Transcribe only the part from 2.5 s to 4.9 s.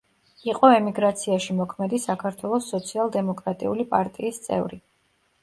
სოციალ-დემოკრატიული პარტიის წევრი.